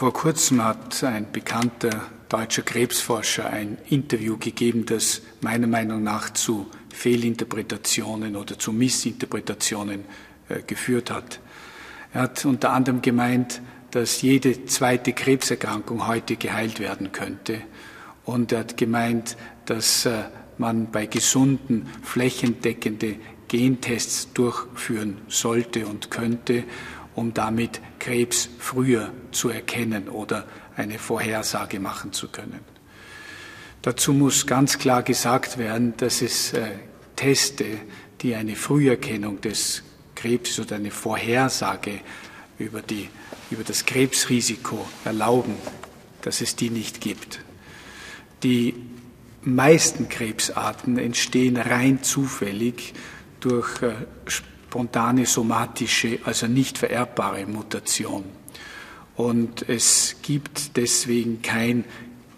[0.00, 1.90] Vor kurzem hat ein bekannter
[2.30, 10.06] deutscher Krebsforscher ein Interview gegeben, das meiner Meinung nach zu Fehlinterpretationen oder zu Missinterpretationen
[10.48, 11.38] äh, geführt hat.
[12.14, 13.60] Er hat unter anderem gemeint,
[13.90, 17.60] dass jede zweite Krebserkrankung heute geheilt werden könnte.
[18.24, 19.36] Und er hat gemeint,
[19.66, 20.22] dass äh,
[20.56, 23.16] man bei gesunden flächendeckende
[23.48, 26.64] Gentests durchführen sollte und könnte,
[27.20, 32.60] um damit Krebs früher zu erkennen oder eine Vorhersage machen zu können.
[33.82, 36.70] Dazu muss ganz klar gesagt werden, dass es äh,
[37.16, 37.66] Teste,
[38.22, 39.82] die eine Früherkennung des
[40.14, 42.00] Krebs oder eine Vorhersage
[42.58, 43.10] über, die,
[43.50, 45.56] über das Krebsrisiko erlauben,
[46.22, 47.40] dass es die nicht gibt.
[48.42, 48.74] Die
[49.42, 52.94] meisten Krebsarten entstehen rein zufällig
[53.40, 53.92] durch äh,
[54.70, 58.22] spontane somatische, also nicht vererbbare Mutation.
[59.16, 61.84] Und es gibt deswegen kein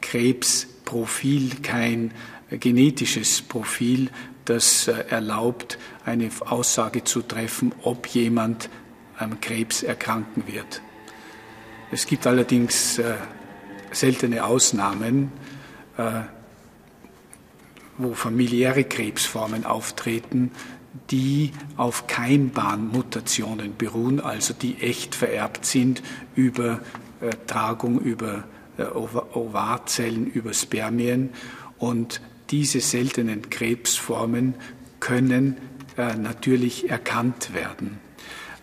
[0.00, 2.12] Krebsprofil, kein
[2.48, 4.08] genetisches Profil,
[4.46, 8.70] das äh, erlaubt, eine Aussage zu treffen, ob jemand
[9.18, 10.80] am Krebs erkranken wird.
[11.90, 13.12] Es gibt allerdings äh,
[13.90, 15.32] seltene Ausnahmen,
[15.98, 16.22] äh,
[17.98, 20.50] wo familiäre Krebsformen auftreten,
[21.10, 26.02] die auf Keimbahnmutationen beruhen, also die echt vererbt sind
[26.34, 26.80] über
[27.20, 28.44] äh, Tragung, über
[28.76, 31.30] äh, Ovarzellen, über Spermien.
[31.78, 32.20] Und
[32.50, 34.54] diese seltenen Krebsformen
[35.00, 35.56] können
[35.96, 37.98] äh, natürlich erkannt werden.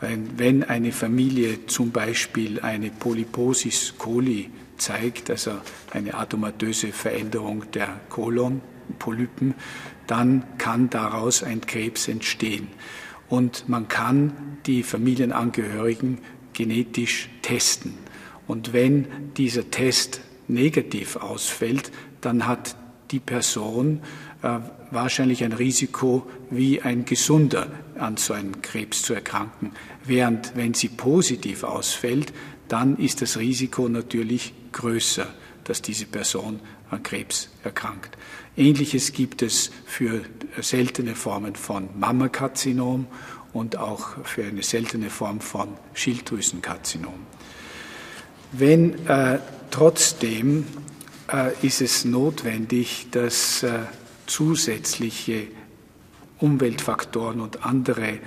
[0.00, 5.52] Wenn eine Familie zum Beispiel eine Polyposis coli zeigt, also
[5.90, 9.54] eine atomatöse Veränderung der Kolonpolypen,
[10.06, 12.68] dann kann daraus ein Krebs entstehen.
[13.28, 16.18] Und man kann die Familienangehörigen
[16.52, 17.94] genetisch testen.
[18.46, 21.90] Und wenn dieser Test negativ ausfällt,
[22.20, 22.76] dann hat
[23.10, 24.00] die Person
[24.42, 24.58] äh,
[24.90, 29.72] wahrscheinlich ein Risiko, wie ein Gesunder an so einem Krebs zu erkranken.
[30.04, 32.32] Während wenn sie positiv ausfällt,
[32.68, 35.26] dann ist das Risiko natürlich größer,
[35.64, 36.60] dass diese Person
[36.90, 38.16] an Krebs erkrankt.
[38.56, 40.22] Ähnliches gibt es für
[40.60, 43.06] seltene Formen von Mammakarzinom
[43.52, 47.14] und auch für eine seltene Form von Schilddrüsenkarzinom.
[48.52, 49.38] Wenn äh,
[49.70, 50.64] trotzdem
[51.62, 53.80] ist es notwendig, dass äh,
[54.26, 55.48] zusätzliche
[56.38, 58.18] Umweltfaktoren und andere äh,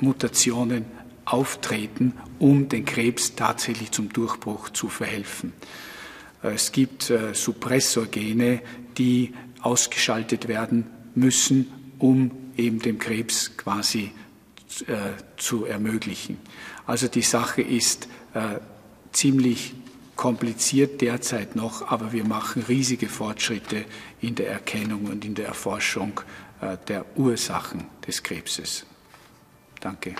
[0.00, 0.86] Mutationen
[1.24, 5.52] auftreten, um den Krebs tatsächlich zum Durchbruch zu verhelfen.
[6.42, 8.62] Äh, es gibt äh, Suppressorgene,
[8.96, 14.12] die ausgeschaltet werden müssen, um eben dem Krebs quasi
[14.86, 14.94] äh,
[15.36, 16.38] zu ermöglichen.
[16.86, 18.08] Also die Sache ist
[19.12, 19.74] ziemlich
[20.18, 23.86] kompliziert derzeit noch, aber wir machen riesige Fortschritte
[24.20, 26.20] in der Erkennung und in der Erforschung
[26.88, 28.84] der Ursachen des Krebses.
[29.80, 30.16] Danke.